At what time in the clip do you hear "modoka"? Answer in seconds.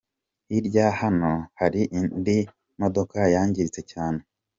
2.79-3.19